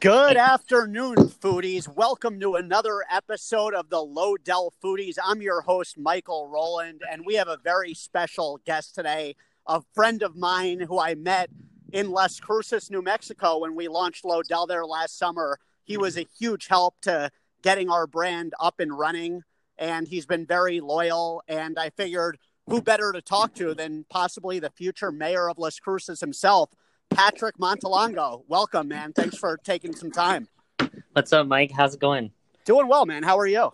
Good 0.00 0.38
afternoon, 0.38 1.16
foodies. 1.16 1.86
Welcome 1.86 2.40
to 2.40 2.54
another 2.54 3.04
episode 3.10 3.74
of 3.74 3.90
the 3.90 3.98
Lodell 3.98 4.70
Foodies. 4.82 5.18
I'm 5.22 5.42
your 5.42 5.60
host, 5.60 5.98
Michael 5.98 6.48
Rowland, 6.48 7.02
and 7.12 7.26
we 7.26 7.34
have 7.34 7.48
a 7.48 7.58
very 7.62 7.92
special 7.92 8.62
guest 8.64 8.94
today, 8.94 9.36
a 9.66 9.82
friend 9.92 10.22
of 10.22 10.36
mine 10.36 10.80
who 10.80 10.98
I 10.98 11.16
met 11.16 11.50
in 11.92 12.12
Las 12.12 12.40
Cruces, 12.40 12.90
New 12.90 13.02
Mexico, 13.02 13.58
when 13.58 13.74
we 13.74 13.88
launched 13.88 14.24
Lodell 14.24 14.66
there 14.66 14.86
last 14.86 15.18
summer. 15.18 15.58
He 15.84 15.98
was 15.98 16.16
a 16.16 16.26
huge 16.38 16.68
help 16.68 16.94
to 17.02 17.30
getting 17.60 17.90
our 17.90 18.06
brand 18.06 18.54
up 18.58 18.80
and 18.80 18.98
running, 18.98 19.42
and 19.76 20.08
he's 20.08 20.24
been 20.24 20.46
very 20.46 20.80
loyal. 20.80 21.42
And 21.46 21.78
I 21.78 21.90
figured 21.90 22.38
who 22.66 22.80
better 22.80 23.12
to 23.12 23.20
talk 23.20 23.52
to 23.56 23.74
than 23.74 24.06
possibly 24.08 24.60
the 24.60 24.70
future 24.70 25.12
mayor 25.12 25.50
of 25.50 25.58
Las 25.58 25.78
Cruces 25.78 26.20
himself, 26.20 26.70
Patrick 27.10 27.58
Montalongo. 27.58 28.42
Welcome, 28.48 28.88
man. 28.88 29.12
Thanks 29.12 29.36
for 29.36 29.56
taking 29.58 29.94
some 29.94 30.10
time. 30.10 30.48
What's 31.12 31.32
up, 31.32 31.46
Mike? 31.46 31.72
How's 31.72 31.94
it 31.94 32.00
going? 32.00 32.30
Doing 32.64 32.88
well, 32.88 33.04
man. 33.06 33.22
How 33.22 33.38
are 33.38 33.46
you? 33.46 33.72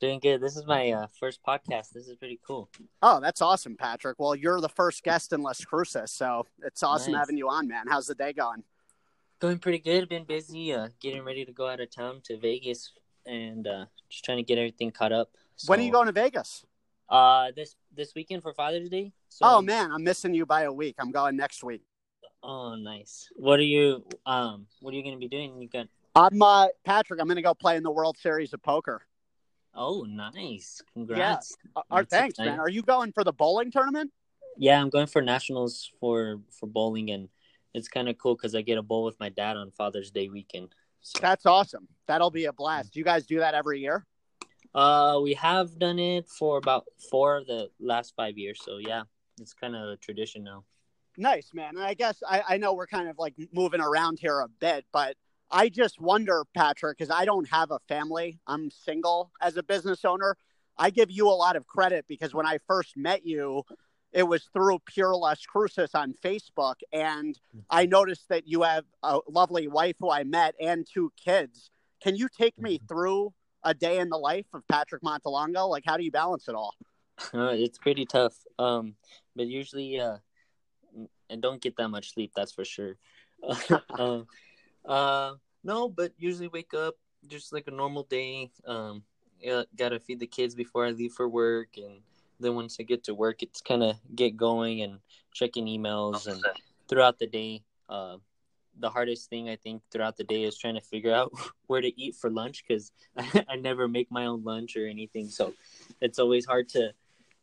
Doing 0.00 0.20
good. 0.20 0.40
This 0.40 0.56
is 0.56 0.66
my 0.66 0.90
uh, 0.92 1.06
first 1.18 1.40
podcast. 1.46 1.90
This 1.92 2.06
is 2.06 2.16
pretty 2.16 2.38
cool. 2.46 2.68
Oh, 3.02 3.18
that's 3.20 3.40
awesome, 3.42 3.76
Patrick. 3.76 4.18
Well, 4.18 4.34
you're 4.34 4.60
the 4.60 4.68
first 4.68 5.02
guest 5.02 5.32
in 5.32 5.42
Las 5.42 5.64
Cruces, 5.64 6.12
so 6.12 6.46
it's 6.64 6.82
awesome 6.82 7.12
Nice. 7.12 7.20
having 7.20 7.38
you 7.38 7.48
on, 7.48 7.66
man. 7.66 7.86
How's 7.88 8.06
the 8.06 8.14
day 8.14 8.32
going? 8.32 8.62
Going 9.40 9.58
pretty 9.58 9.78
good. 9.78 10.08
Been 10.08 10.24
busy. 10.24 10.72
Uh, 10.72 10.88
getting 11.00 11.24
ready 11.24 11.44
to 11.44 11.52
go 11.52 11.66
out 11.68 11.80
of 11.80 11.90
town 11.90 12.20
to 12.24 12.38
Vegas 12.38 12.92
and 13.24 13.66
uh, 13.66 13.86
just 14.08 14.24
trying 14.24 14.38
to 14.38 14.42
get 14.42 14.58
everything 14.58 14.90
caught 14.90 15.12
up. 15.12 15.30
When 15.66 15.80
are 15.80 15.82
you 15.82 15.92
going 15.92 16.06
to 16.06 16.12
Vegas? 16.12 16.64
Uh, 17.08 17.52
this 17.54 17.76
this 17.94 18.14
weekend 18.14 18.42
for 18.42 18.52
Father's 18.52 18.88
Day. 18.88 19.12
So, 19.28 19.46
Oh 19.46 19.62
man, 19.62 19.92
I'm 19.92 20.02
missing 20.04 20.34
you 20.34 20.44
by 20.44 20.62
a 20.62 20.72
week. 20.72 20.96
I'm 20.98 21.10
going 21.12 21.36
next 21.36 21.62
week. 21.62 21.82
Oh, 22.48 22.76
nice. 22.76 23.28
What 23.34 23.58
are 23.58 23.64
you 23.64 24.06
um 24.24 24.66
What 24.80 24.94
are 24.94 24.96
you 24.96 25.02
gonna 25.02 25.18
be 25.18 25.28
doing? 25.28 25.60
You 25.60 25.68
got 25.68 25.88
I'm 26.16 26.40
uh, 26.40 26.68
Patrick. 26.82 27.20
I'm 27.20 27.26
going 27.26 27.36
to 27.36 27.42
go 27.42 27.52
play 27.52 27.76
in 27.76 27.82
the 27.82 27.90
World 27.90 28.16
Series 28.16 28.54
of 28.54 28.62
Poker. 28.62 29.02
Oh, 29.74 30.06
nice. 30.08 30.80
Congrats. 30.94 31.54
Uh, 31.76 31.82
Our 31.90 32.04
thanks, 32.04 32.38
exciting. 32.38 32.52
man. 32.52 32.58
Are 32.58 32.70
you 32.70 32.80
going 32.80 33.12
for 33.12 33.22
the 33.22 33.34
bowling 33.34 33.70
tournament? 33.70 34.10
Yeah, 34.56 34.80
I'm 34.80 34.88
going 34.88 35.08
for 35.08 35.20
nationals 35.20 35.90
for 36.00 36.40
for 36.58 36.66
bowling, 36.66 37.10
and 37.10 37.28
it's 37.74 37.86
kind 37.86 38.08
of 38.08 38.16
cool 38.16 38.34
because 38.34 38.54
I 38.54 38.62
get 38.62 38.78
a 38.78 38.82
bowl 38.82 39.04
with 39.04 39.20
my 39.20 39.28
dad 39.28 39.58
on 39.58 39.70
Father's 39.72 40.10
Day 40.10 40.30
weekend. 40.30 40.74
So, 41.02 41.18
That's 41.20 41.44
awesome. 41.44 41.86
That'll 42.08 42.30
be 42.30 42.46
a 42.46 42.52
blast. 42.54 42.94
Do 42.94 42.98
you 42.98 43.04
guys 43.04 43.26
do 43.26 43.40
that 43.40 43.52
every 43.52 43.80
year? 43.80 44.06
Uh, 44.74 45.20
we 45.22 45.34
have 45.34 45.78
done 45.78 45.98
it 45.98 46.26
for 46.30 46.56
about 46.56 46.86
four 47.10 47.36
of 47.36 47.46
the 47.46 47.68
last 47.78 48.14
five 48.16 48.38
years. 48.38 48.58
So 48.64 48.78
yeah, 48.78 49.02
it's 49.38 49.52
kind 49.52 49.76
of 49.76 49.90
a 49.90 49.96
tradition 49.98 50.42
now. 50.44 50.64
Nice, 51.18 51.50
man. 51.54 51.76
And 51.76 51.84
I 51.84 51.94
guess 51.94 52.22
I, 52.28 52.42
I 52.48 52.56
know 52.56 52.74
we're 52.74 52.86
kind 52.86 53.08
of 53.08 53.18
like 53.18 53.34
moving 53.52 53.80
around 53.80 54.18
here 54.20 54.40
a 54.40 54.48
bit, 54.48 54.84
but 54.92 55.16
I 55.50 55.68
just 55.68 56.00
wonder, 56.00 56.44
Patrick, 56.54 56.98
because 56.98 57.14
I 57.14 57.24
don't 57.24 57.48
have 57.48 57.70
a 57.70 57.78
family. 57.88 58.38
I'm 58.46 58.70
single 58.70 59.30
as 59.40 59.56
a 59.56 59.62
business 59.62 60.04
owner. 60.04 60.36
I 60.76 60.90
give 60.90 61.10
you 61.10 61.28
a 61.28 61.32
lot 61.32 61.56
of 61.56 61.66
credit 61.66 62.04
because 62.08 62.34
when 62.34 62.46
I 62.46 62.58
first 62.66 62.96
met 62.96 63.24
you, 63.24 63.62
it 64.12 64.24
was 64.24 64.48
through 64.52 64.78
Pure 64.86 65.16
Las 65.16 65.44
Cruces 65.46 65.94
on 65.94 66.14
Facebook. 66.22 66.76
And 66.92 67.38
I 67.70 67.86
noticed 67.86 68.28
that 68.28 68.46
you 68.46 68.62
have 68.62 68.84
a 69.02 69.20
lovely 69.28 69.68
wife 69.68 69.96
who 69.98 70.10
I 70.10 70.24
met 70.24 70.54
and 70.60 70.86
two 70.86 71.12
kids. 71.22 71.70
Can 72.02 72.16
you 72.16 72.28
take 72.28 72.58
me 72.58 72.80
through 72.88 73.32
a 73.62 73.74
day 73.74 73.98
in 73.98 74.08
the 74.08 74.18
life 74.18 74.46
of 74.52 74.66
Patrick 74.68 75.02
Montalongo? 75.02 75.68
Like, 75.68 75.84
how 75.86 75.96
do 75.96 76.04
you 76.04 76.10
balance 76.10 76.48
it 76.48 76.54
all? 76.54 76.74
Uh, 77.32 77.48
it's 77.52 77.78
pretty 77.78 78.04
tough. 78.04 78.34
Um, 78.58 78.94
but 79.34 79.46
usually, 79.46 79.98
uh, 79.98 80.18
I 81.30 81.36
don't 81.36 81.60
get 81.60 81.76
that 81.76 81.88
much 81.88 82.14
sleep. 82.14 82.32
That's 82.34 82.52
for 82.52 82.64
sure. 82.64 82.96
uh, 83.42 84.22
uh, 84.84 85.34
no, 85.64 85.88
but 85.88 86.12
usually 86.18 86.48
wake 86.48 86.74
up 86.74 86.94
just 87.26 87.52
like 87.52 87.66
a 87.66 87.72
normal 87.72 88.04
day. 88.04 88.50
Um, 88.66 89.02
yeah, 89.40 89.62
gotta 89.76 90.00
feed 90.00 90.20
the 90.20 90.26
kids 90.26 90.54
before 90.54 90.86
I 90.86 90.90
leave 90.90 91.12
for 91.12 91.28
work, 91.28 91.76
and 91.76 92.00
then 92.40 92.54
once 92.54 92.76
I 92.80 92.84
get 92.84 93.04
to 93.04 93.14
work, 93.14 93.42
it's 93.42 93.60
kind 93.60 93.82
of 93.82 93.96
get 94.14 94.36
going 94.36 94.82
and 94.82 95.00
checking 95.32 95.66
emails 95.66 96.26
and 96.26 96.42
throughout 96.88 97.18
the 97.18 97.26
day. 97.26 97.62
Uh, 97.88 98.16
the 98.78 98.90
hardest 98.90 99.30
thing 99.30 99.48
I 99.48 99.56
think 99.56 99.82
throughout 99.90 100.16
the 100.16 100.24
day 100.24 100.42
is 100.42 100.58
trying 100.58 100.74
to 100.74 100.80
figure 100.80 101.12
out 101.12 101.32
where 101.66 101.80
to 101.80 102.00
eat 102.00 102.14
for 102.14 102.30
lunch 102.30 102.64
because 102.66 102.92
I 103.16 103.56
never 103.56 103.88
make 103.88 104.10
my 104.10 104.26
own 104.26 104.44
lunch 104.44 104.76
or 104.76 104.86
anything. 104.86 105.28
So 105.28 105.54
it's 106.00 106.18
always 106.18 106.44
hard 106.44 106.68
to 106.70 106.92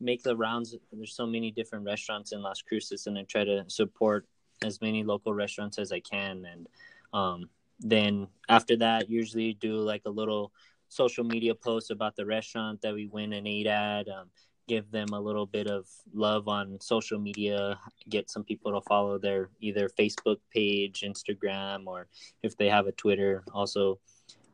make 0.04 0.24
the 0.24 0.36
rounds. 0.36 0.76
There's 0.92 1.16
so 1.16 1.26
many 1.26 1.52
different 1.52 1.86
restaurants 1.86 2.32
in 2.32 2.42
Las 2.42 2.62
Cruces, 2.62 3.08
and 3.08 3.18
I 3.18 3.24
try 3.24 3.44
to 3.44 3.64
support 3.68 4.28
as 4.64 4.82
many 4.82 5.04
local 5.04 5.34
restaurants 5.34 5.80
as 5.80 5.92
I 5.92 6.00
can. 6.00 6.46
And 6.46 6.68
um, 7.14 7.50
then 7.80 8.28
after 8.50 8.76
that, 8.78 9.10
usually 9.10 9.54
do 9.54 9.78
like 9.78 10.04
a 10.06 10.10
little 10.10 10.52
social 10.90 11.24
media 11.24 11.56
post 11.56 11.92
about 11.92 12.16
the 12.16 12.26
restaurant 12.26 12.82
that 12.82 12.94
we 12.94 13.08
went 13.08 13.34
and 13.34 13.48
ate 13.48 13.68
at. 13.68 14.08
Um, 14.08 14.30
give 14.68 14.90
them 14.92 15.10
a 15.12 15.20
little 15.20 15.46
bit 15.46 15.68
of 15.68 15.88
love 16.14 16.48
on 16.48 16.80
social 16.80 17.20
media 17.20 17.78
get 18.10 18.30
some 18.30 18.44
people 18.44 18.72
to 18.72 18.82
follow 18.88 19.18
their 19.18 19.50
either 19.60 19.90
facebook 19.90 20.38
page 20.52 21.04
instagram 21.06 21.86
or 21.86 22.08
if 22.44 22.56
they 22.56 22.70
have 22.70 22.88
a 22.88 22.92
twitter 22.94 23.44
also 23.54 24.00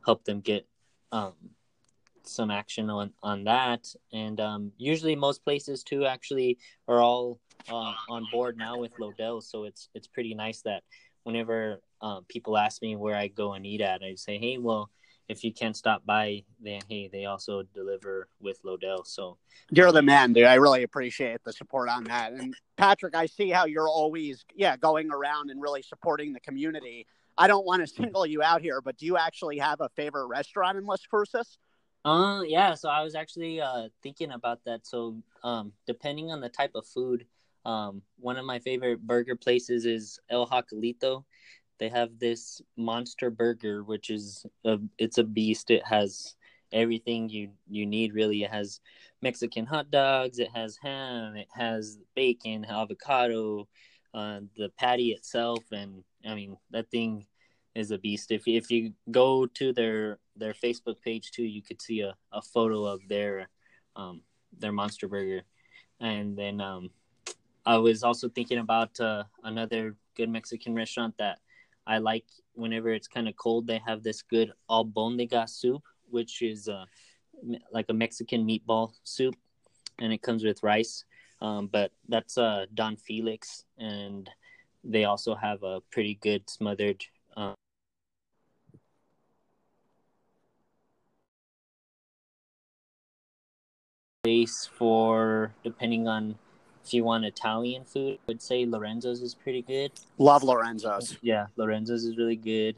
help 0.06 0.24
them 0.26 0.40
get 0.40 0.68
um, 1.12 1.34
some 2.30 2.52
action 2.52 2.90
on 2.90 3.12
on 3.24 3.44
that 3.44 3.88
and 4.14 4.40
um, 4.40 4.72
usually 4.78 5.16
most 5.16 5.44
places 5.44 5.84
too 5.84 6.06
actually 6.06 6.58
are 6.88 7.02
all 7.02 7.40
uh, 7.70 7.94
on 8.10 8.26
board 8.32 8.58
now 8.58 8.78
with 8.78 8.94
lodell 8.98 9.42
so 9.42 9.64
it's 9.64 9.90
it's 9.94 10.08
pretty 10.08 10.34
nice 10.34 10.62
that 10.62 10.84
whenever 11.24 11.82
uh, 12.02 12.20
people 12.28 12.58
ask 12.58 12.82
me 12.82 12.96
where 12.96 13.16
i 13.16 13.28
go 13.28 13.54
and 13.54 13.66
eat 13.66 13.82
at 13.82 14.02
i 14.04 14.16
say 14.16 14.38
hey 14.38 14.58
well 14.58 14.90
if 15.28 15.44
you 15.44 15.54
can't 15.54 15.76
stop 15.76 16.06
by 16.06 16.44
then 16.62 16.82
hey 16.88 17.10
they 17.12 17.26
also 17.26 17.64
deliver 17.74 18.28
with 18.40 18.62
lodell 18.64 19.06
so 19.06 19.38
You're 19.72 19.92
the 19.92 20.02
man, 20.02 20.34
dude. 20.34 20.46
I 20.46 20.56
really 20.56 20.84
appreciate 20.84 21.44
the 21.44 21.54
support 21.54 21.90
on 21.90 22.06
that. 22.06 22.34
And 22.34 22.56
Patrick, 22.78 23.16
I 23.16 23.28
see 23.28 23.50
how 23.50 23.66
you're 23.66 23.88
always, 23.88 24.44
yeah, 24.56 24.76
going 24.78 25.12
around 25.12 25.52
and 25.52 25.62
really 25.62 25.84
supporting 25.84 26.34
the 26.34 26.40
community. 26.40 27.06
I 27.38 27.48
don't 27.48 27.66
want 27.66 27.82
to 27.82 27.88
single 28.02 28.26
you 28.26 28.42
out 28.42 28.62
here, 28.62 28.82
but 28.82 28.98
do 28.98 29.06
you 29.06 29.18
actually 29.18 29.60
have 29.60 29.82
a 29.82 29.90
favorite 29.90 30.26
restaurant 30.26 30.78
in 30.78 30.86
Las 30.86 31.06
Cruces? 31.06 31.60
Uh, 32.06 32.42
yeah. 32.46 32.74
So 32.76 32.90
I 32.90 33.04
was 33.04 33.16
actually 33.16 33.62
uh 33.62 33.90
thinking 34.02 34.32
about 34.32 34.64
that. 34.66 34.88
So 34.88 35.18
um, 35.44 35.74
depending 35.86 36.32
on 36.32 36.42
the 36.42 36.50
type 36.50 36.72
of 36.76 36.86
food, 36.88 37.26
um, 37.66 38.02
one 38.18 38.38
of 38.38 38.46
my 38.46 38.60
favorite 38.60 39.06
burger 39.06 39.36
places 39.36 39.86
is 39.86 40.20
El 40.30 40.48
Jacalito. 40.48 41.26
They 41.80 41.90
have 41.90 42.20
this 42.20 42.62
monster 42.78 43.30
burger, 43.30 43.84
which 43.84 44.10
is 44.10 44.46
a 44.66 44.78
it's 44.98 45.18
a 45.18 45.24
beast. 45.24 45.72
It 45.72 45.86
has 45.86 46.36
everything 46.72 47.30
you 47.30 47.52
you 47.70 47.86
need. 47.86 48.14
Really, 48.14 48.44
it 48.44 48.52
has 48.52 48.80
Mexican 49.22 49.66
hot 49.66 49.92
dogs. 49.92 50.40
It 50.40 50.50
has 50.56 50.78
ham. 50.82 51.36
It 51.36 51.48
has 51.54 52.00
bacon, 52.16 52.66
avocado, 52.66 53.68
uh, 54.14 54.42
the 54.58 54.70
patty 54.78 55.12
itself, 55.12 55.64
and 55.72 56.04
I 56.26 56.36
mean 56.36 56.58
that 56.72 56.90
thing 56.92 57.26
is 57.80 57.92
a 57.92 57.98
beast. 57.98 58.32
If 58.32 58.48
if 58.48 58.70
you 58.72 58.94
go 59.10 59.46
to 59.46 59.74
their 59.74 60.20
their 60.36 60.54
Facebook 60.54 61.02
page 61.02 61.32
too, 61.32 61.44
you 61.44 61.62
could 61.62 61.82
see 61.82 62.02
a, 62.02 62.16
a 62.32 62.42
photo 62.42 62.86
of 62.86 63.00
their 63.08 63.50
um 63.96 64.22
their 64.58 64.72
monster 64.72 65.08
burger, 65.08 65.44
and 66.00 66.38
then 66.38 66.62
um 66.62 66.92
I 67.66 67.78
was 67.78 68.04
also 68.04 68.30
thinking 68.30 68.58
about 68.58 69.00
uh, 69.00 69.26
another 69.44 69.96
good 70.16 70.30
Mexican 70.30 70.74
restaurant 70.74 71.16
that 71.18 71.40
I 71.86 72.00
like 72.00 72.26
whenever 72.54 72.90
it's 72.90 73.08
kind 73.08 73.28
of 73.28 73.36
cold. 73.36 73.68
They 73.68 73.82
have 73.86 74.02
this 74.02 74.22
good 74.22 74.54
albondiga 74.70 75.48
soup, 75.48 75.84
which 76.10 76.42
is 76.42 76.68
uh, 76.68 76.86
like 77.72 77.86
a 77.90 77.94
Mexican 77.94 78.48
meatball 78.48 78.94
soup, 79.04 79.36
and 80.00 80.12
it 80.12 80.22
comes 80.22 80.44
with 80.44 80.64
rice. 80.64 81.04
Um, 81.42 81.68
but 81.68 81.92
that's 82.08 82.38
uh, 82.38 82.66
Don 82.74 82.98
Felix, 82.98 83.66
and 83.78 84.30
they 84.84 85.06
also 85.06 85.36
have 85.36 85.64
a 85.64 85.82
pretty 85.92 86.16
good 86.16 86.50
smothered. 86.50 87.06
Uh, 87.38 87.54
place 94.24 94.70
for 94.78 95.54
depending 95.64 96.08
on 96.08 96.36
if 96.86 96.94
you 96.94 97.04
want 97.04 97.24
Italian 97.24 97.84
food, 97.86 98.16
I 98.16 98.24
would 98.28 98.42
say 98.42 98.66
Lorenzo's 98.66 99.22
is 99.22 99.36
pretty 99.36 99.62
good. 99.62 99.92
Love 100.18 100.44
Lorenzo's. 100.44 101.18
Yeah, 101.22 101.48
Lorenzo's 101.56 102.04
is 102.04 102.18
really 102.18 102.36
good. 102.36 102.76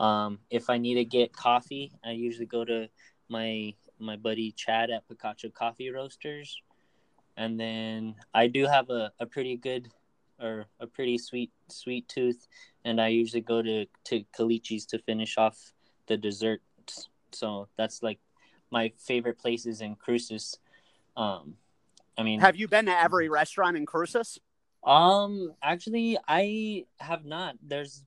Um, 0.00 0.38
if 0.50 0.70
I 0.70 0.78
need 0.78 0.94
to 0.94 1.04
get 1.04 1.32
coffee, 1.32 1.92
I 2.04 2.12
usually 2.12 2.46
go 2.46 2.64
to 2.64 2.88
my 3.28 3.74
my 3.98 4.16
buddy 4.16 4.52
Chad 4.52 4.90
at 4.90 5.06
Picacho 5.08 5.54
Coffee 5.54 5.90
Roasters, 5.90 6.60
and 7.36 7.60
then 7.60 8.16
I 8.34 8.48
do 8.48 8.66
have 8.66 8.90
a, 8.90 9.12
a 9.20 9.26
pretty 9.26 9.56
good 9.56 9.88
or 10.40 10.66
a 10.80 10.86
pretty 10.86 11.18
sweet 11.18 11.52
sweet 11.68 12.08
tooth, 12.08 12.48
and 12.84 13.00
I 13.00 13.08
usually 13.08 13.42
go 13.42 13.62
to 13.62 13.86
to 14.04 14.24
Caliche's 14.36 14.86
to 14.86 14.98
finish 14.98 15.38
off 15.38 15.72
the 16.06 16.16
desserts. 16.16 17.08
So 17.30 17.68
that's 17.76 18.02
like 18.02 18.18
my 18.70 18.92
favorite 18.98 19.38
places 19.38 19.80
in 19.80 19.94
Cruces. 19.94 20.58
Um, 21.16 21.54
I 22.16 22.22
mean, 22.22 22.40
Have 22.40 22.56
you 22.56 22.68
been 22.68 22.86
to 22.86 22.98
every 22.98 23.28
restaurant 23.28 23.76
in 23.76 23.86
Cruces? 23.86 24.38
um, 24.84 25.54
actually, 25.62 26.18
I 26.26 26.86
have 26.98 27.24
not. 27.24 27.56
There's 27.62 28.04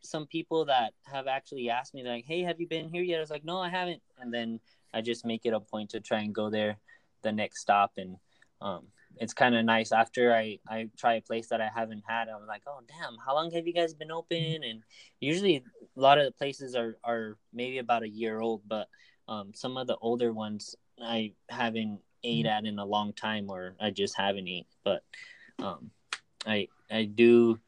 some 0.00 0.26
people 0.26 0.66
that 0.66 0.92
have 1.04 1.26
actually 1.26 1.70
asked 1.70 1.94
me 1.94 2.02
like, 2.02 2.24
"Hey, 2.24 2.42
have 2.42 2.60
you 2.60 2.66
been 2.66 2.88
here 2.88 3.02
yet?" 3.02 3.18
I 3.18 3.20
was 3.20 3.30
like, 3.30 3.44
"No, 3.44 3.58
I 3.58 3.68
haven't." 3.68 4.02
And 4.18 4.32
then 4.32 4.60
I 4.92 5.00
just 5.00 5.24
make 5.24 5.44
it 5.44 5.52
a 5.52 5.60
point 5.60 5.90
to 5.90 6.00
try 6.00 6.20
and 6.20 6.34
go 6.34 6.50
there 6.50 6.78
the 7.22 7.32
next 7.32 7.60
stop 7.60 7.92
and 7.96 8.16
um, 8.60 8.86
it's 9.18 9.34
kind 9.34 9.54
of 9.54 9.64
nice 9.64 9.92
after 9.92 10.34
I, 10.34 10.58
I 10.68 10.88
try 10.96 11.14
a 11.14 11.20
place 11.22 11.48
that 11.48 11.60
I 11.60 11.68
haven't 11.74 12.02
had. 12.06 12.28
I'm 12.28 12.46
like, 12.46 12.62
oh 12.66 12.80
damn, 12.88 13.16
how 13.24 13.34
long 13.34 13.50
have 13.52 13.66
you 13.66 13.72
guys 13.72 13.94
been 13.94 14.10
open? 14.10 14.62
And 14.64 14.82
usually 15.20 15.56
a 15.56 16.00
lot 16.00 16.18
of 16.18 16.24
the 16.24 16.32
places 16.32 16.74
are, 16.74 16.96
are 17.04 17.36
maybe 17.52 17.78
about 17.78 18.02
a 18.02 18.08
year 18.08 18.40
old, 18.40 18.62
but 18.66 18.88
um, 19.28 19.52
some 19.54 19.76
of 19.76 19.86
the 19.86 19.96
older 19.96 20.32
ones 20.32 20.74
I 21.00 21.32
haven't 21.48 22.00
ate 22.24 22.46
at 22.46 22.64
in 22.64 22.78
a 22.78 22.84
long 22.84 23.12
time, 23.12 23.50
or 23.50 23.74
I 23.80 23.90
just 23.90 24.16
haven't 24.16 24.48
eaten. 24.48 24.66
But 24.82 25.02
um, 25.58 25.90
I 26.46 26.68
I 26.90 27.04
do 27.04 27.60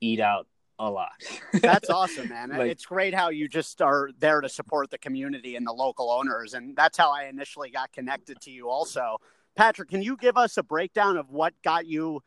eat 0.00 0.20
out 0.20 0.46
a 0.78 0.90
lot. 0.90 1.12
That's 1.54 1.90
awesome, 1.90 2.28
man. 2.28 2.50
like, 2.50 2.70
it's 2.70 2.84
great 2.84 3.14
how 3.14 3.30
you 3.30 3.48
just 3.48 3.80
are 3.80 4.10
there 4.18 4.40
to 4.40 4.48
support 4.48 4.90
the 4.90 4.98
community 4.98 5.56
and 5.56 5.66
the 5.66 5.72
local 5.72 6.10
owners, 6.10 6.54
and 6.54 6.76
that's 6.76 6.98
how 6.98 7.12
I 7.12 7.24
initially 7.24 7.70
got 7.70 7.92
connected 7.92 8.40
to 8.42 8.50
you. 8.50 8.68
Also, 8.68 9.18
Patrick, 9.56 9.90
can 9.90 10.02
you 10.02 10.16
give 10.16 10.36
us 10.36 10.56
a 10.56 10.62
breakdown 10.62 11.16
of 11.16 11.30
what 11.30 11.54
got 11.62 11.86
you? 11.86 12.20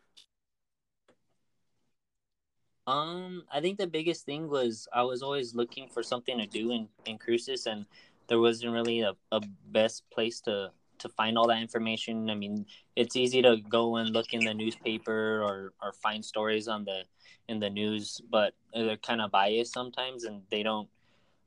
Um, 2.88 3.44
I 3.52 3.62
think 3.62 3.78
the 3.78 3.88
biggest 3.88 4.26
thing 4.26 4.48
was 4.48 4.88
I 4.94 5.02
was 5.02 5.24
always 5.24 5.56
looking 5.56 5.90
for 5.90 6.04
something 6.04 6.38
to 6.38 6.46
do 6.46 6.72
in 6.72 6.88
in 7.06 7.18
Cruces, 7.18 7.66
and 7.66 7.86
there 8.28 8.40
wasn't 8.40 8.74
really 8.74 9.02
a, 9.02 9.14
a 9.32 9.42
best 9.68 10.04
place 10.12 10.40
to 10.42 10.72
to 11.00 11.10
find 11.10 11.38
all 11.38 11.48
that 11.48 11.62
information. 11.62 12.30
I 12.30 12.36
mean, 12.36 12.66
it's 12.96 13.16
easy 13.16 13.42
to 13.42 13.58
go 13.70 13.98
and 13.98 14.10
look 14.10 14.34
in 14.34 14.46
the 14.46 14.54
newspaper 14.54 15.42
or 15.42 15.74
or 15.82 15.94
find 15.94 16.24
stories 16.24 16.68
on 16.68 16.86
the 16.86 17.04
in 17.48 17.60
the 17.60 17.70
news, 17.70 18.22
but 18.30 18.54
they're 18.74 18.98
kind 18.98 19.22
of 19.22 19.32
biased 19.32 19.74
sometimes, 19.74 20.24
and 20.24 20.42
they 20.50 20.64
don't 20.64 20.90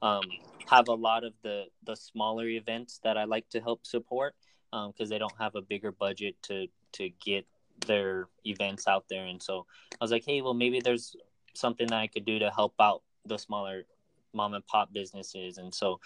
um, 0.02 0.22
have 0.68 0.88
a 0.88 0.94
lot 0.94 1.24
of 1.24 1.32
the 1.42 1.64
the 1.84 1.96
smaller 1.96 2.46
events 2.46 3.00
that 3.02 3.16
I 3.16 3.24
like 3.24 3.48
to 3.50 3.60
help 3.60 3.86
support 3.86 4.34
because 4.70 4.92
um, 5.00 5.08
they 5.08 5.18
don't 5.18 5.38
have 5.38 5.54
a 5.54 5.62
bigger 5.62 5.92
budget 5.92 6.36
to 6.44 6.66
to 6.92 7.10
get 7.24 7.46
their 7.86 8.28
events 8.44 8.88
out 8.88 9.04
there. 9.08 9.26
And 9.26 9.42
so 9.42 9.66
I 9.92 10.04
was 10.04 10.10
like, 10.10 10.24
hey, 10.24 10.42
well, 10.42 10.54
maybe 10.54 10.80
there's 10.80 11.14
something 11.54 11.86
that 11.88 11.98
I 11.98 12.06
could 12.06 12.24
do 12.24 12.38
to 12.38 12.50
help 12.50 12.74
out 12.80 13.02
the 13.24 13.38
smaller 13.38 13.84
mom 14.32 14.54
and 14.54 14.66
pop 14.66 14.92
businesses. 14.92 15.58
And 15.58 15.74
so 15.74 16.00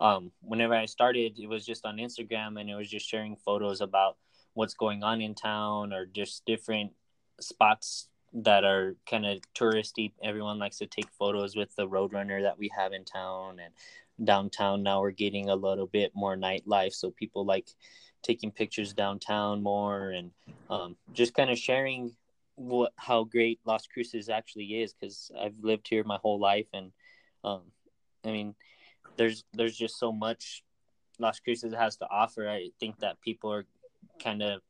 um, 0.00 0.32
whenever 0.40 0.74
I 0.74 0.86
started, 0.86 1.38
it 1.38 1.48
was 1.48 1.64
just 1.64 1.86
on 1.86 1.96
Instagram 1.96 2.60
and 2.60 2.68
it 2.68 2.74
was 2.74 2.90
just 2.90 3.08
sharing 3.08 3.36
photos 3.36 3.80
about 3.80 4.16
what's 4.54 4.74
going 4.74 5.02
on 5.02 5.20
in 5.20 5.34
town 5.34 5.92
or 5.92 6.06
just 6.06 6.44
different 6.46 6.92
spots 7.40 8.08
that 8.32 8.64
are 8.64 8.96
kind 9.08 9.24
of 9.24 9.40
touristy. 9.54 10.12
Everyone 10.22 10.58
likes 10.58 10.78
to 10.78 10.86
take 10.86 11.08
photos 11.18 11.56
with 11.56 11.74
the 11.76 11.88
Roadrunner 11.88 12.42
that 12.42 12.58
we 12.58 12.70
have 12.76 12.92
in 12.92 13.04
town 13.04 13.58
and 13.60 14.26
downtown. 14.26 14.82
Now 14.82 15.00
we're 15.00 15.10
getting 15.10 15.48
a 15.48 15.56
little 15.56 15.86
bit 15.86 16.12
more 16.14 16.36
nightlife, 16.36 16.92
so 16.92 17.10
people 17.10 17.44
like 17.44 17.68
taking 18.22 18.50
pictures 18.50 18.92
downtown 18.92 19.62
more 19.62 20.10
and 20.10 20.30
um, 20.68 20.96
just 21.12 21.34
kind 21.34 21.50
of 21.50 21.58
sharing 21.58 22.14
what 22.56 22.92
how 22.96 23.24
great 23.24 23.60
Las 23.64 23.86
Cruces 23.86 24.28
actually 24.28 24.82
is 24.82 24.94
because 24.94 25.30
I've 25.38 25.56
lived 25.60 25.86
here 25.88 26.02
my 26.04 26.18
whole 26.22 26.40
life 26.40 26.66
and 26.72 26.90
um, 27.44 27.60
I 28.24 28.32
mean 28.32 28.54
there's 29.16 29.44
there's 29.52 29.76
just 29.76 29.98
so 29.98 30.12
much 30.12 30.62
Las 31.18 31.40
Cruces 31.40 31.74
has 31.74 31.96
to 31.98 32.06
offer. 32.10 32.48
I 32.48 32.70
think 32.78 32.98
that 33.00 33.20
people 33.20 33.52
are 33.52 33.64
kind 34.22 34.42
of 34.42 34.60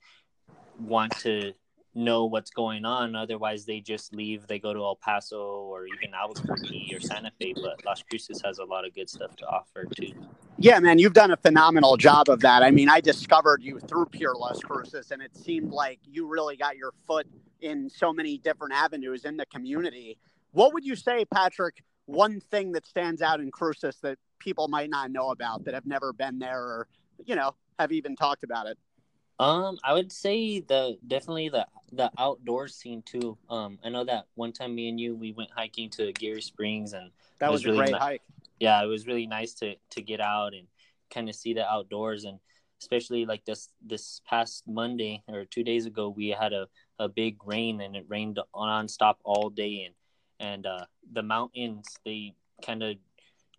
want 0.78 1.16
to 1.18 1.52
know 1.94 2.26
what's 2.26 2.50
going 2.50 2.84
on. 2.84 3.16
Otherwise, 3.16 3.64
they 3.64 3.80
just 3.80 4.14
leave. 4.14 4.46
They 4.46 4.58
go 4.58 4.72
to 4.74 4.80
El 4.80 4.96
Paso 4.96 5.40
or 5.40 5.86
even 5.86 6.14
Albuquerque 6.14 6.92
or 6.94 7.00
Santa 7.00 7.32
Fe. 7.40 7.54
But 7.54 7.84
Las 7.84 8.02
Cruces 8.02 8.40
has 8.44 8.58
a 8.58 8.64
lot 8.64 8.86
of 8.86 8.94
good 8.94 9.08
stuff 9.08 9.34
to 9.36 9.46
offer 9.46 9.86
too. 9.96 10.12
Yeah, 10.58 10.78
man, 10.78 10.98
you've 10.98 11.14
done 11.14 11.30
a 11.30 11.36
phenomenal 11.36 11.96
job 11.96 12.28
of 12.28 12.40
that. 12.40 12.62
I 12.62 12.70
mean, 12.70 12.88
I 12.88 13.00
discovered 13.00 13.62
you 13.62 13.80
through 13.80 14.06
Pure 14.06 14.36
Las 14.36 14.60
Cruces, 14.60 15.10
and 15.10 15.22
it 15.22 15.36
seemed 15.36 15.72
like 15.72 15.98
you 16.04 16.26
really 16.26 16.56
got 16.56 16.76
your 16.76 16.92
foot 17.06 17.26
in 17.60 17.88
so 17.88 18.12
many 18.12 18.38
different 18.38 18.74
avenues 18.74 19.24
in 19.24 19.36
the 19.36 19.46
community. 19.46 20.18
What 20.52 20.72
would 20.74 20.84
you 20.84 20.96
say, 20.96 21.24
Patrick? 21.24 21.82
One 22.04 22.40
thing 22.40 22.72
that 22.72 22.86
stands 22.86 23.20
out 23.20 23.40
in 23.40 23.50
Cruces 23.50 23.96
that 24.02 24.18
people 24.38 24.68
might 24.68 24.90
not 24.90 25.10
know 25.10 25.30
about 25.30 25.64
that 25.64 25.74
have 25.74 25.86
never 25.86 26.12
been 26.12 26.38
there 26.38 26.60
or, 26.60 26.88
you 27.24 27.34
know, 27.34 27.54
have 27.78 27.92
even 27.92 28.16
talked 28.16 28.44
about 28.44 28.66
it? 28.66 28.78
Um, 29.38 29.78
I 29.84 29.92
would 29.92 30.10
say 30.10 30.60
the 30.60 30.96
definitely 31.06 31.50
the 31.50 31.66
the 31.92 32.10
outdoor 32.18 32.68
scene 32.68 33.02
too. 33.02 33.36
Um, 33.50 33.78
I 33.84 33.90
know 33.90 34.04
that 34.04 34.26
one 34.34 34.52
time 34.52 34.74
me 34.74 34.88
and 34.88 34.98
you 34.98 35.14
we 35.14 35.32
went 35.32 35.50
hiking 35.54 35.90
to 35.90 36.12
Gary 36.12 36.40
Springs 36.40 36.94
and 36.94 37.10
that 37.38 37.50
was, 37.50 37.64
was 37.64 37.66
really 37.66 37.78
a 37.78 37.82
great 37.82 37.92
ni- 37.92 37.98
hike. 37.98 38.22
Yeah, 38.60 38.82
it 38.82 38.86
was 38.86 39.06
really 39.06 39.26
nice 39.26 39.52
to 39.54 39.74
to 39.90 40.02
get 40.02 40.20
out 40.20 40.54
and 40.54 40.66
kind 41.12 41.28
of 41.28 41.34
see 41.34 41.52
the 41.52 41.68
outdoors 41.68 42.24
and 42.24 42.38
especially 42.80 43.26
like 43.26 43.44
this 43.44 43.68
this 43.84 44.20
past 44.26 44.64
Monday 44.66 45.22
or 45.28 45.44
two 45.44 45.62
days 45.62 45.86
ago 45.86 46.08
we 46.08 46.28
had 46.28 46.52
a 46.52 46.66
a 46.98 47.08
big 47.08 47.36
rain 47.44 47.80
and 47.82 47.94
it 47.94 48.06
rained 48.08 48.38
nonstop 48.54 49.16
all 49.22 49.50
day 49.50 49.84
and 49.84 49.94
and 50.40 50.66
uh, 50.66 50.84
the 51.12 51.22
mountains 51.22 51.86
they 52.04 52.34
kind 52.64 52.82
of 52.82 52.96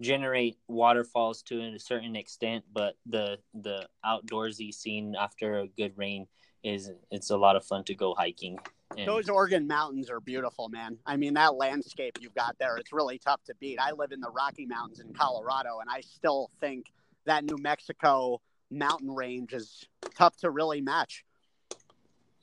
generate 0.02 0.58
waterfalls 0.68 1.42
to 1.44 1.62
a 1.62 1.80
certain 1.80 2.16
extent, 2.16 2.64
but 2.72 2.96
the 3.06 3.40
the 3.54 3.88
outdoorsy 4.06 4.74
scene 4.74 5.16
after 5.20 5.60
a 5.60 5.68
good 5.68 5.94
rain 5.98 6.28
is 6.64 6.92
it's 7.12 7.30
a 7.30 7.38
lot 7.38 7.56
of 7.56 7.66
fun 7.66 7.84
to 7.86 7.96
go 7.96 8.14
hiking. 8.16 8.58
And... 8.98 9.08
Those 9.08 9.30
Organ 9.30 9.68
mountains 9.68 10.10
are 10.10 10.20
beautiful, 10.20 10.70
man. 10.70 10.98
I 11.06 11.18
mean, 11.18 11.34
that 11.36 11.56
landscape 11.56 12.18
you've 12.22 12.36
got 12.36 12.58
there, 12.60 12.78
it's 12.78 12.94
really 12.94 13.20
tough 13.20 13.44
to 13.46 13.56
beat. 13.56 13.80
I 13.80 13.92
live 13.92 14.12
in 14.12 14.22
the 14.22 14.30
Rocky 14.30 14.66
Mountains 14.66 15.00
in 15.00 15.14
Colorado, 15.14 15.80
and 15.80 15.90
I 15.90 16.02
still 16.02 16.50
think 16.60 16.86
that 17.26 17.44
New 17.44 17.58
Mexico 17.58 18.42
mountain 18.72 19.12
range 19.12 19.54
is 19.54 19.88
tough 20.16 20.38
to 20.38 20.50
really 20.50 20.82
match. 20.82 21.24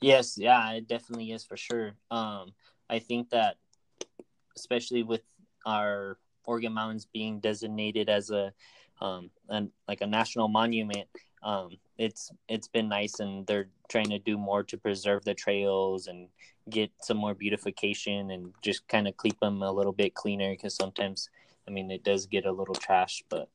Yes, 0.01 0.37
yeah, 0.37 0.71
it 0.73 0.87
definitely 0.87 1.31
is 1.31 1.43
for 1.43 1.57
sure. 1.57 1.93
Um, 2.11 2.53
I 2.89 2.99
think 2.99 3.29
that 3.31 3.57
especially 4.55 5.03
with 5.03 5.23
our 5.65 6.17
Organ 6.45 6.73
Mountains 6.73 7.07
being 7.11 7.39
designated 7.39 8.09
as 8.09 8.29
a 8.31 8.53
um, 9.01 9.29
an, 9.49 9.71
like 9.87 10.01
a 10.01 10.07
national 10.07 10.47
monument, 10.47 11.07
um, 11.43 11.77
it's 11.97 12.31
it's 12.47 12.67
been 12.67 12.89
nice, 12.89 13.19
and 13.19 13.45
they're 13.45 13.67
trying 13.89 14.09
to 14.09 14.19
do 14.19 14.37
more 14.37 14.63
to 14.63 14.77
preserve 14.77 15.23
the 15.23 15.33
trails 15.33 16.07
and 16.07 16.27
get 16.69 16.91
some 17.01 17.17
more 17.17 17.35
beautification 17.35 18.31
and 18.31 18.53
just 18.61 18.87
kind 18.87 19.07
of 19.07 19.15
keep 19.17 19.39
them 19.39 19.61
a 19.61 19.71
little 19.71 19.93
bit 19.93 20.15
cleaner. 20.15 20.51
Because 20.51 20.75
sometimes, 20.75 21.29
I 21.67 21.71
mean, 21.71 21.91
it 21.91 22.03
does 22.03 22.25
get 22.25 22.45
a 22.45 22.51
little 22.51 22.75
trash, 22.75 23.23
but 23.29 23.49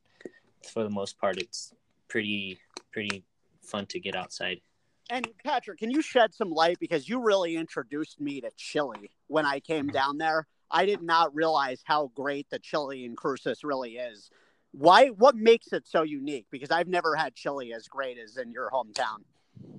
for 0.71 0.83
the 0.83 0.89
most 0.89 1.19
part, 1.19 1.37
it's 1.37 1.73
pretty 2.07 2.59
pretty 2.91 3.23
fun 3.61 3.85
to 3.87 3.99
get 3.99 4.15
outside. 4.15 4.61
And 5.09 5.27
Patrick, 5.43 5.79
can 5.79 5.91
you 5.91 6.01
shed 6.01 6.33
some 6.33 6.51
light 6.51 6.77
because 6.79 7.09
you 7.09 7.21
really 7.21 7.57
introduced 7.57 8.21
me 8.21 8.39
to 8.41 8.49
chili 8.55 9.11
when 9.27 9.45
I 9.45 9.59
came 9.59 9.87
down 9.87 10.17
there. 10.17 10.47
I 10.71 10.85
did 10.85 11.01
not 11.01 11.35
realize 11.35 11.81
how 11.85 12.11
great 12.15 12.49
the 12.49 12.59
chili 12.59 13.05
in 13.05 13.15
Cruces 13.15 13.63
really 13.63 13.97
is. 13.97 14.29
Why? 14.71 15.07
What 15.07 15.35
makes 15.35 15.73
it 15.73 15.87
so 15.87 16.03
unique? 16.03 16.47
Because 16.49 16.71
I've 16.71 16.87
never 16.87 17.15
had 17.15 17.35
chili 17.35 17.73
as 17.73 17.87
great 17.87 18.17
as 18.17 18.37
in 18.37 18.51
your 18.51 18.69
hometown. 18.71 19.23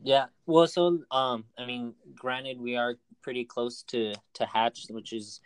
Yeah. 0.05 0.27
Well, 0.47 0.67
so 0.67 1.01
um, 1.11 1.45
I 1.59 1.65
mean, 1.67 1.95
granted, 2.15 2.61
we 2.61 2.77
are 2.77 2.97
pretty 3.23 3.45
close 3.45 3.83
to 3.85 4.13
to 4.35 4.47
Hatch, 4.47 4.87
which 4.91 5.13
is 5.13 5.41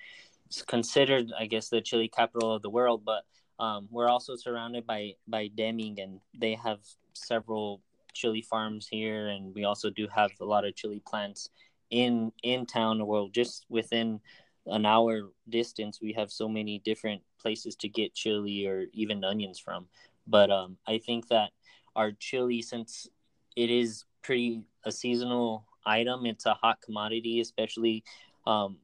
considered, 0.66 1.32
I 1.38 1.46
guess, 1.46 1.68
the 1.68 1.80
chili 1.80 2.08
capital 2.08 2.54
of 2.54 2.62
the 2.62 2.70
world. 2.70 3.04
But 3.04 3.24
um, 3.58 3.88
we're 3.90 4.08
also 4.08 4.36
surrounded 4.36 4.86
by 4.86 5.14
by 5.28 5.48
Deming, 5.48 6.00
and 6.00 6.20
they 6.36 6.54
have 6.54 6.80
several 7.12 7.82
chili 8.12 8.42
farms 8.42 8.88
here, 8.88 9.28
and 9.28 9.54
we 9.54 9.64
also 9.64 9.90
do 9.90 10.08
have 10.08 10.32
a 10.40 10.44
lot 10.44 10.64
of 10.64 10.74
chili 10.74 11.02
plants 11.06 11.50
in 11.90 12.32
in 12.42 12.66
town. 12.66 13.06
Well, 13.06 13.28
just 13.28 13.66
within 13.68 14.20
an 14.66 14.86
hour 14.86 15.30
distance 15.48 16.00
we 16.00 16.12
have 16.12 16.30
so 16.30 16.48
many 16.48 16.80
different 16.84 17.22
places 17.40 17.76
to 17.76 17.88
get 17.88 18.14
chili 18.14 18.66
or 18.66 18.86
even 18.92 19.24
onions 19.24 19.58
from. 19.58 19.86
But 20.26 20.50
um, 20.50 20.76
i 20.86 20.98
think 20.98 21.28
that 21.28 21.50
our 21.94 22.12
chili 22.12 22.62
since 22.62 23.08
it 23.56 23.70
is 23.70 24.04
pretty 24.22 24.62
a 24.84 24.92
seasonal 24.92 25.64
item 25.84 26.26
it's 26.26 26.46
a 26.46 26.54
hot 26.54 26.80
commodity 26.80 27.40
especially 27.40 28.04
um, 28.46 28.76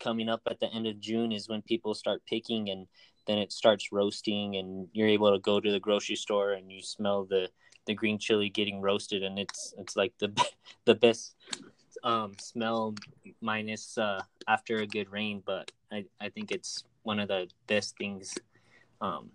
coming 0.00 0.28
up 0.28 0.40
at 0.48 0.60
the 0.60 0.72
end 0.72 0.86
of 0.86 1.00
june 1.00 1.32
is 1.32 1.48
when 1.48 1.62
people 1.62 1.94
start 1.94 2.22
picking 2.26 2.70
and 2.70 2.86
then 3.26 3.38
it 3.38 3.52
starts 3.52 3.92
roasting 3.92 4.56
and 4.56 4.88
you're 4.92 5.08
able 5.08 5.32
to 5.32 5.38
go 5.38 5.60
to 5.60 5.70
the 5.70 5.80
grocery 5.80 6.16
store 6.16 6.52
and 6.52 6.70
you 6.70 6.82
smell 6.82 7.24
the 7.24 7.48
the 7.86 7.94
green 7.94 8.18
chili 8.18 8.48
getting 8.48 8.80
roasted 8.80 9.22
and 9.22 9.38
it's 9.38 9.74
it's 9.78 9.96
like 9.96 10.12
the 10.18 10.32
the 10.84 10.94
best 10.94 11.34
um, 12.02 12.32
smell 12.38 12.94
minus 13.40 13.96
uh, 13.96 14.20
after 14.48 14.78
a 14.78 14.86
good 14.86 15.10
rain, 15.10 15.42
but 15.44 15.70
I, 15.92 16.04
I 16.20 16.28
think 16.28 16.50
it's 16.50 16.84
one 17.02 17.20
of 17.20 17.28
the 17.28 17.48
best 17.66 17.96
things 17.96 18.34
um, 19.00 19.30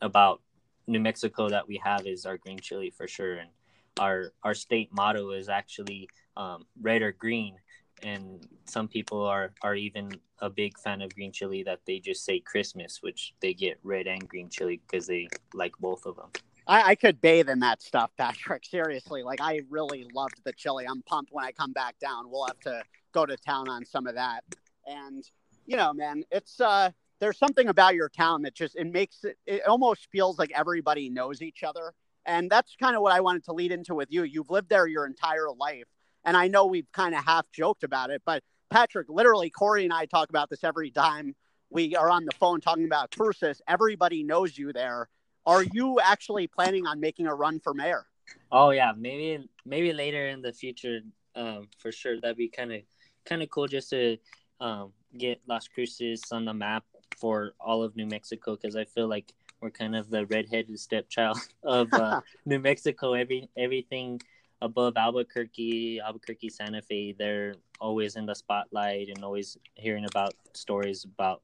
about 0.00 0.40
New 0.86 1.00
Mexico 1.00 1.48
that 1.48 1.68
we 1.68 1.80
have 1.82 2.06
is 2.06 2.26
our 2.26 2.36
green 2.36 2.58
chili 2.58 2.90
for 2.90 3.06
sure, 3.06 3.34
and 3.34 3.50
our 3.98 4.32
our 4.42 4.54
state 4.54 4.90
motto 4.92 5.30
is 5.30 5.48
actually 5.48 6.08
um, 6.36 6.66
red 6.80 7.02
or 7.02 7.12
green, 7.12 7.56
and 8.02 8.46
some 8.64 8.88
people 8.88 9.24
are 9.24 9.52
are 9.62 9.74
even 9.74 10.10
a 10.40 10.50
big 10.50 10.76
fan 10.78 11.00
of 11.02 11.14
green 11.14 11.32
chili 11.32 11.62
that 11.62 11.80
they 11.86 12.00
just 12.00 12.24
say 12.24 12.40
Christmas, 12.40 12.98
which 13.00 13.34
they 13.40 13.54
get 13.54 13.78
red 13.84 14.06
and 14.06 14.28
green 14.28 14.48
chili 14.48 14.80
because 14.86 15.06
they 15.06 15.28
like 15.54 15.72
both 15.78 16.04
of 16.04 16.16
them. 16.16 16.30
I, 16.66 16.82
I 16.90 16.94
could 16.94 17.20
bathe 17.20 17.48
in 17.48 17.60
that 17.60 17.82
stuff, 17.82 18.10
Patrick. 18.16 18.64
Seriously, 18.64 19.22
like 19.22 19.40
I 19.40 19.62
really 19.68 20.06
loved 20.14 20.42
the 20.44 20.52
chili. 20.52 20.86
I'm 20.88 21.02
pumped 21.02 21.32
when 21.32 21.44
I 21.44 21.52
come 21.52 21.72
back 21.72 21.98
down. 21.98 22.30
We'll 22.30 22.46
have 22.46 22.60
to 22.60 22.82
go 23.12 23.26
to 23.26 23.36
town 23.36 23.68
on 23.68 23.84
some 23.84 24.06
of 24.06 24.14
that. 24.14 24.44
And 24.86 25.24
you 25.66 25.76
know, 25.76 25.92
man, 25.92 26.24
it's 26.30 26.60
uh, 26.60 26.90
there's 27.20 27.38
something 27.38 27.68
about 27.68 27.94
your 27.94 28.08
town 28.08 28.42
that 28.42 28.54
just 28.54 28.76
it 28.76 28.86
makes 28.86 29.24
it. 29.24 29.36
It 29.46 29.66
almost 29.66 30.08
feels 30.10 30.38
like 30.38 30.52
everybody 30.54 31.08
knows 31.08 31.42
each 31.42 31.62
other, 31.62 31.94
and 32.26 32.50
that's 32.50 32.76
kind 32.80 32.96
of 32.96 33.02
what 33.02 33.12
I 33.12 33.20
wanted 33.20 33.44
to 33.44 33.52
lead 33.52 33.72
into 33.72 33.94
with 33.94 34.08
you. 34.10 34.24
You've 34.24 34.50
lived 34.50 34.68
there 34.68 34.86
your 34.86 35.06
entire 35.06 35.48
life, 35.56 35.86
and 36.24 36.36
I 36.36 36.48
know 36.48 36.66
we've 36.66 36.90
kind 36.92 37.14
of 37.14 37.24
half 37.24 37.46
joked 37.52 37.84
about 37.84 38.10
it, 38.10 38.22
but 38.24 38.42
Patrick, 38.70 39.08
literally, 39.10 39.50
Corey 39.50 39.84
and 39.84 39.92
I 39.92 40.06
talk 40.06 40.30
about 40.30 40.48
this 40.48 40.64
every 40.64 40.90
time 40.90 41.34
we 41.70 41.94
are 41.94 42.10
on 42.10 42.24
the 42.24 42.32
phone 42.32 42.60
talking 42.60 42.84
about 42.84 43.10
Cruces. 43.10 43.60
Everybody 43.68 44.22
knows 44.22 44.56
you 44.56 44.72
there. 44.72 45.08
Are 45.46 45.64
you 45.64 45.98
actually 46.00 46.46
planning 46.46 46.86
on 46.86 47.00
making 47.00 47.26
a 47.26 47.34
run 47.34 47.58
for 47.60 47.74
mayor? 47.74 48.06
Oh 48.50 48.70
yeah, 48.70 48.92
maybe 48.96 49.48
maybe 49.64 49.92
later 49.92 50.28
in 50.28 50.42
the 50.42 50.52
future, 50.52 51.00
um, 51.34 51.68
for 51.78 51.90
sure. 51.90 52.20
That'd 52.20 52.36
be 52.36 52.48
kind 52.48 52.72
of 52.72 52.82
kind 53.24 53.42
of 53.42 53.50
cool 53.50 53.66
just 53.66 53.90
to 53.90 54.16
um, 54.60 54.92
get 55.18 55.40
Las 55.48 55.68
Cruces 55.68 56.22
on 56.30 56.44
the 56.44 56.54
map 56.54 56.84
for 57.18 57.52
all 57.60 57.82
of 57.82 57.96
New 57.96 58.06
Mexico 58.06 58.56
because 58.56 58.76
I 58.76 58.84
feel 58.84 59.08
like 59.08 59.32
we're 59.60 59.70
kind 59.70 59.94
of 59.96 60.10
the 60.10 60.26
redheaded 60.26 60.78
stepchild 60.78 61.38
of 61.62 61.92
uh, 61.92 62.20
New 62.46 62.58
Mexico. 62.58 63.14
Every 63.14 63.48
everything 63.56 64.20
above 64.60 64.96
Albuquerque, 64.96 66.00
Albuquerque, 66.00 66.48
Santa 66.50 66.82
Fe, 66.82 67.14
they're 67.18 67.56
always 67.80 68.14
in 68.14 68.26
the 68.26 68.34
spotlight 68.34 69.08
and 69.08 69.24
always 69.24 69.56
hearing 69.74 70.04
about 70.04 70.34
stories 70.52 71.04
about 71.04 71.42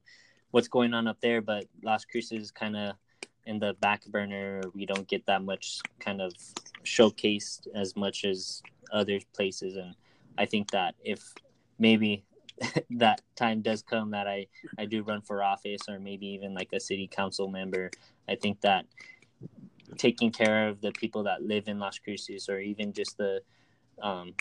what's 0.51 0.69
going 0.69 0.93
on 0.93 1.07
up 1.07 1.19
there. 1.21 1.41
But 1.41 1.65
Las 1.83 2.05
Cruces 2.05 2.51
kind 2.51 2.77
of 2.77 2.95
in 3.49 3.59
the 3.59 3.73
back 3.81 4.05
burner. 4.05 4.61
We 4.75 4.85
don't 4.85 5.07
get 5.07 5.25
that 5.25 5.43
much 5.43 5.79
kind 5.99 6.21
of 6.21 6.33
showcased 6.85 7.67
as 7.73 7.95
much 7.95 8.23
as 8.23 8.61
other 8.93 9.19
places, 9.33 9.75
and 9.75 9.95
I 10.37 10.45
think 10.45 10.71
that 10.71 10.95
if 11.03 11.33
maybe 11.79 12.23
that 12.91 13.21
time 13.35 13.61
does 13.61 13.81
come 13.81 14.11
that 14.11 14.27
I 14.27 14.47
I 14.77 14.85
do 14.85 15.03
run 15.03 15.21
for 15.21 15.43
office 15.43 15.81
or 15.89 15.99
maybe 15.99 16.27
even 16.27 16.53
like 16.53 16.71
a 16.73 16.79
city 16.79 17.07
council 17.07 17.47
member, 17.47 17.89
I 18.29 18.35
think 18.35 18.61
that 18.61 18.85
taking 19.97 20.31
care 20.31 20.67
of 20.69 20.79
the 20.81 20.91
people 20.91 21.23
that 21.23 21.41
live 21.41 21.67
in 21.67 21.79
Las 21.79 21.97
Cruces 21.97 22.47
or 22.49 22.59
even 22.59 22.93
just 22.93 23.17
the 23.17 23.41
um, 24.01 24.35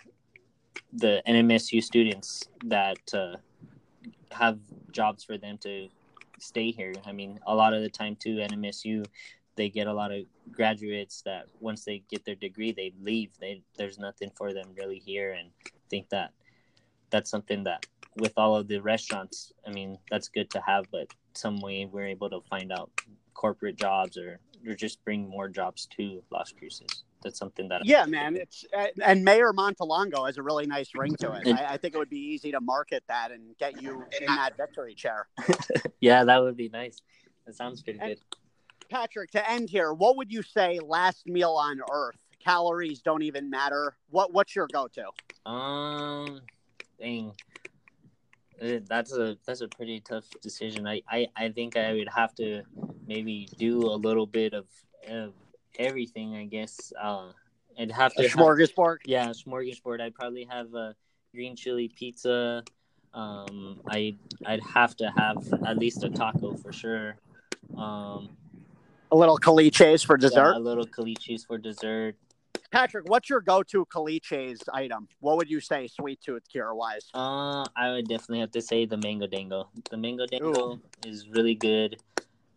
the 0.93 1.23
NMSU 1.27 1.83
students 1.83 2.49
that 2.65 3.15
uh, 3.15 3.37
have 4.31 4.59
jobs 4.93 5.25
for 5.25 5.39
them 5.39 5.59
to 5.59 5.89
stay 6.39 6.71
here. 6.71 6.93
I 7.07 7.13
mean, 7.13 7.39
a 7.47 7.55
lot 7.55 7.75
of 7.75 7.83
the 7.83 7.89
time 7.89 8.17
too, 8.17 8.41
at 8.41 8.53
MSU, 8.53 9.05
they 9.57 9.69
get 9.69 9.87
a 9.87 9.93
lot 9.93 10.13
of 10.13 10.25
graduates 10.53 11.23
that 11.23 11.47
once 11.61 11.85
they 11.85 12.03
get 12.09 12.25
their 12.25 12.37
degree, 12.37 12.73
they 12.73 12.93
leave. 13.03 13.31
They 13.41 13.63
there's 13.77 13.99
nothing 13.99 14.31
for 14.37 14.53
them 14.53 14.69
really 14.77 14.99
here, 14.99 15.33
and 15.33 15.51
I 15.67 15.71
think 15.91 16.09
that 16.11 16.33
that's 17.11 17.31
something 17.31 17.65
that 17.65 17.87
with 18.17 18.33
all 18.37 18.57
of 18.57 18.69
the 18.69 18.79
restaurants, 18.81 19.53
I 19.67 19.71
mean, 19.71 19.99
that's 20.11 20.29
good 20.29 20.51
to 20.51 20.61
have, 20.61 20.87
but 20.91 21.09
some 21.35 21.61
way 21.61 21.87
we're 21.87 22.07
able 22.07 22.31
to 22.31 22.41
find 22.49 22.73
out 22.73 22.91
corporate 23.35 23.77
jobs 23.77 24.17
or 24.17 24.41
or 24.67 24.75
just 24.75 25.05
bring 25.05 25.29
more 25.29 25.49
jobs 25.49 25.87
to 25.97 26.23
Las 26.31 26.53
Cruces. 26.57 27.05
That's 27.23 27.39
something 27.39 27.69
that 27.69 27.85
yeah, 27.85 28.07
man. 28.07 28.37
It's 28.37 28.65
and 29.05 29.25
Mayor 29.25 29.53
Montalongo 29.53 30.27
has 30.27 30.39
a 30.39 30.43
really 30.43 30.67
nice 30.67 30.91
ring 30.95 31.17
to 31.17 31.33
it. 31.33 31.49
I, 31.49 31.75
I, 31.75 31.77
think 31.77 31.95
it 31.95 31.99
would 31.99 32.11
be 32.11 32.19
easy 32.19 32.53
to 32.53 32.61
market 32.61 33.03
that 33.09 33.33
and 33.33 33.57
get 33.59 33.83
you 33.83 34.05
in 34.21 34.27
that 34.27 34.57
victory 34.57 34.95
chair. 34.95 35.27
yeah, 36.01 36.25
that 36.25 36.41
would 36.43 36.57
be 36.57 36.69
nice. 36.69 37.01
That 37.47 37.57
sounds 37.57 37.83
pretty 37.83 37.99
and, 37.99 38.11
good. 38.11 38.39
Patrick, 38.89 39.31
to 39.33 39.51
end 39.51 39.69
here, 39.69 39.93
what 39.93 40.17
would 40.17 40.33
you 40.33 40.43
say 40.43 40.79
last 40.79 41.27
meal 41.27 41.53
on 41.53 41.81
Earth? 41.91 42.17
Calories 42.43 43.01
don't 43.01 43.23
even 43.23 43.51
matter. 43.51 43.97
What 44.11 44.33
What's 44.33 44.55
your 44.55 44.69
go 44.73 44.89
to? 44.89 45.51
Um, 45.51 46.41
dang. 47.01 47.33
Uh, 48.63 48.79
that's 48.89 49.13
a 49.13 49.37
that's 49.47 49.61
a 49.61 49.69
pretty 49.69 50.01
tough 50.01 50.25
decision. 50.41 50.87
I, 50.87 51.03
I, 51.09 51.27
I 51.37 51.49
think 51.51 51.77
I 51.77 51.95
would 51.95 52.09
have 52.09 52.35
to 52.37 52.63
maybe 53.07 53.49
do 53.57 53.81
a 53.87 53.95
little 53.95 54.27
bit 54.27 54.53
of, 54.53 54.67
of 55.09 55.33
everything. 55.79 56.37
I 56.37 56.45
guess 56.45 56.93
uh, 57.01 57.31
I'd 57.79 57.91
have 57.93 58.15
to 58.15 58.27
a 58.27 58.29
smorgasbord. 58.29 58.99
Have, 59.03 59.07
yeah, 59.07 59.29
smorgasbord. 59.29 60.01
I'd 60.01 60.15
probably 60.15 60.45
have 60.45 60.75
a 60.75 60.95
green 61.35 61.57
chili 61.57 61.89
pizza. 61.89 62.63
Um, 63.15 63.81
I 63.89 64.17
I'd 64.47 64.63
have 64.63 64.97
to 64.97 65.13
have 65.17 65.47
at 65.67 65.79
least 65.79 66.05
a 66.05 66.11
taco 66.11 66.55
for 66.55 66.73
sure. 66.73 67.17
Um, 67.77 68.31
a 69.11 69.17
little 69.17 69.39
caliches 69.39 70.05
for 70.05 70.17
dessert. 70.17 70.53
Yeah, 70.53 70.59
a 70.59 70.61
little 70.61 70.87
caliches 70.87 71.47
for 71.47 71.59
dessert. 71.59 72.17
Patrick, 72.71 73.09
what's 73.09 73.31
your 73.31 73.41
go-to 73.41 73.87
caliches 73.87 74.59
item? 74.75 75.09
What 75.21 75.39
would 75.39 75.49
you 75.49 75.59
say, 75.59 75.87
sweet 75.87 76.21
tooth 76.21 76.43
cure 76.51 76.75
wise? 76.75 77.09
Uh, 77.15 77.65
I 77.75 77.93
would 77.93 78.07
definitely 78.09 78.41
have 78.41 78.51
to 78.51 78.61
say 78.61 78.85
the 78.85 78.99
mango 78.99 79.27
dango. 79.27 79.71
The 79.91 79.97
mango 79.97 80.27
dango 80.27 80.75
Ooh. 80.75 80.81
is 81.07 81.31
really 81.31 81.55
good, 81.55 81.97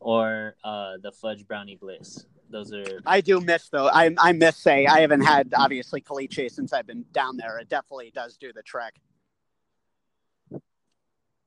or 0.01 0.55
uh, 0.65 0.97
the 1.01 1.13
fudge 1.13 1.47
brownie 1.47 1.77
bliss. 1.77 2.25
Those 2.51 2.73
are. 2.73 2.83
I 3.05 3.21
do 3.21 3.39
miss 3.39 3.69
though. 3.69 3.87
I 3.87 4.13
I 4.17 4.33
miss 4.33 4.57
say 4.57 4.85
I 4.85 4.99
haven't 4.99 5.21
had 5.21 5.53
obviously 5.55 6.01
caliche 6.01 6.51
since 6.51 6.73
I've 6.73 6.87
been 6.87 7.05
down 7.11 7.37
there. 7.37 7.57
It 7.59 7.69
definitely 7.69 8.11
does 8.13 8.37
do 8.37 8.51
the 8.53 8.63
trick. 8.63 8.95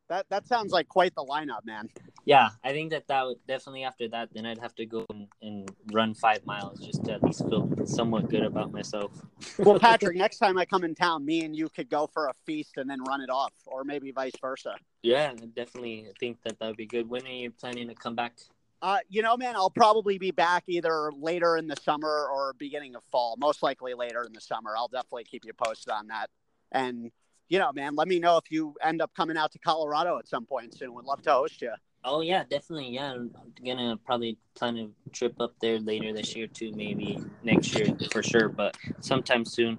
That 0.08 0.26
that 0.28 0.46
sounds 0.46 0.72
like 0.72 0.88
quite 0.88 1.14
the 1.14 1.24
lineup, 1.24 1.64
man. 1.64 1.88
Yeah, 2.26 2.48
I 2.62 2.72
think 2.72 2.90
that 2.90 3.06
that 3.08 3.26
would 3.26 3.38
definitely 3.46 3.84
after 3.84 4.08
that, 4.08 4.30
then 4.32 4.46
I'd 4.46 4.58
have 4.58 4.74
to 4.76 4.86
go 4.86 5.04
and, 5.10 5.28
and 5.42 5.70
run 5.92 6.14
five 6.14 6.44
miles 6.46 6.80
just 6.80 7.04
to 7.04 7.12
at 7.14 7.22
least 7.22 7.40
feel 7.48 7.70
somewhat 7.86 8.30
good 8.30 8.44
about 8.44 8.72
myself. 8.72 9.12
well, 9.58 9.78
Patrick, 9.80 10.16
next 10.16 10.38
time 10.38 10.56
I 10.56 10.64
come 10.64 10.84
in 10.84 10.94
town, 10.94 11.24
me 11.24 11.44
and 11.44 11.54
you 11.54 11.68
could 11.68 11.90
go 11.90 12.06
for 12.06 12.28
a 12.28 12.32
feast 12.46 12.76
and 12.76 12.88
then 12.88 13.02
run 13.04 13.20
it 13.20 13.30
off, 13.30 13.52
or 13.66 13.84
maybe 13.84 14.10
vice 14.10 14.32
versa. 14.40 14.74
Yeah, 15.02 15.32
definitely. 15.54 16.06
I 16.08 16.12
think 16.18 16.38
that 16.44 16.58
that 16.58 16.66
would 16.66 16.76
be 16.76 16.86
good. 16.86 17.08
When 17.08 17.26
are 17.26 17.30
you 17.30 17.50
planning 17.50 17.88
to 17.88 17.94
come 17.94 18.14
back? 18.14 18.36
Uh, 18.84 18.98
you 19.08 19.22
know, 19.22 19.34
man, 19.34 19.56
I'll 19.56 19.70
probably 19.70 20.18
be 20.18 20.30
back 20.30 20.64
either 20.66 21.10
later 21.18 21.56
in 21.56 21.66
the 21.66 21.76
summer 21.76 22.28
or 22.30 22.52
beginning 22.58 22.94
of 22.94 23.02
fall. 23.04 23.34
Most 23.38 23.62
likely 23.62 23.94
later 23.94 24.24
in 24.24 24.34
the 24.34 24.42
summer. 24.42 24.74
I'll 24.76 24.88
definitely 24.88 25.24
keep 25.24 25.46
you 25.46 25.54
posted 25.54 25.90
on 25.90 26.08
that. 26.08 26.28
And 26.70 27.10
you 27.48 27.58
know, 27.58 27.72
man, 27.72 27.96
let 27.96 28.08
me 28.08 28.18
know 28.18 28.36
if 28.36 28.50
you 28.50 28.74
end 28.82 29.00
up 29.00 29.10
coming 29.16 29.38
out 29.38 29.52
to 29.52 29.58
Colorado 29.58 30.18
at 30.18 30.28
some 30.28 30.44
point 30.44 30.76
soon. 30.76 30.92
Would 30.92 31.06
love 31.06 31.22
to 31.22 31.32
host 31.32 31.62
you. 31.62 31.72
Oh 32.04 32.20
yeah, 32.20 32.44
definitely. 32.44 32.90
Yeah, 32.90 33.12
I'm 33.12 33.34
gonna 33.64 33.96
probably 34.04 34.36
plan 34.54 34.76
a 34.76 35.10
trip 35.12 35.40
up 35.40 35.54
there 35.62 35.78
later 35.78 36.12
this 36.12 36.36
year 36.36 36.46
too, 36.46 36.70
maybe 36.76 37.18
next 37.42 37.74
year 37.78 37.86
for 38.12 38.22
sure, 38.22 38.50
but 38.50 38.76
sometime 39.00 39.46
soon. 39.46 39.78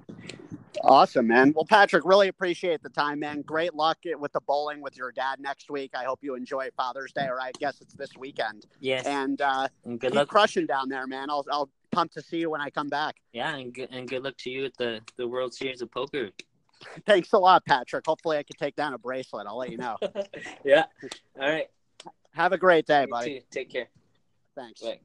Awesome, 0.84 1.28
man. 1.28 1.54
Well, 1.56 1.66
Patrick, 1.66 2.06
really 2.06 2.28
appreciate 2.28 2.82
the 2.84 2.90
time, 2.90 3.20
man. 3.20 3.42
Great 3.42 3.74
luck 3.74 3.98
with 4.06 4.32
the 4.34 4.42
bowling 4.42 4.82
with 4.82 4.98
your 4.98 5.12
dad 5.12 5.40
next 5.40 5.70
week. 5.70 5.92
I 5.96 6.04
hope 6.04 6.20
you 6.22 6.36
enjoy 6.36 6.70
Father's 6.76 7.12
Day, 7.12 7.28
or 7.28 7.40
I 7.40 7.52
guess 7.60 7.82
it's 7.82 7.94
this 7.94 8.16
weekend. 8.18 8.66
Yes. 8.80 9.06
And 9.06 9.42
uh, 9.42 9.68
and 9.84 10.00
good 10.00 10.14
luck. 10.14 10.28
crushing 10.28 10.66
down 10.66 10.90
there, 10.90 11.08
man. 11.08 11.30
I'll 11.30 11.46
I'll 11.52 11.70
pump 11.92 12.12
to 12.14 12.22
see 12.22 12.38
you 12.38 12.50
when 12.50 12.62
I 12.62 12.70
come 12.70 12.90
back. 12.90 13.16
Yeah, 13.34 13.56
and 13.56 13.74
good, 13.74 13.90
and 13.92 14.08
good 14.08 14.24
luck 14.24 14.38
to 14.40 14.50
you 14.50 14.66
at 14.66 14.78
the 14.78 15.02
the 15.18 15.28
World 15.28 15.54
Series 15.54 15.82
of 15.82 15.92
Poker. 15.92 16.30
Thanks 17.06 17.34
a 17.34 17.38
lot, 17.38 17.66
Patrick. 17.66 18.06
Hopefully, 18.06 18.38
I 18.38 18.44
can 18.44 18.58
take 18.58 18.76
down 18.76 18.94
a 18.94 18.98
bracelet. 18.98 19.48
I'll 19.48 19.58
let 19.58 19.72
you 19.72 19.78
know. 19.78 19.98
yeah. 20.66 20.86
All 21.40 21.50
right. 21.50 21.70
Have 22.34 22.52
a 22.52 22.58
great 22.58 22.86
day, 22.86 23.06
buddy. 23.10 23.46
Take 23.50 23.70
care. 23.70 23.88
Thanks. 24.56 24.82
Bye. 24.82 25.00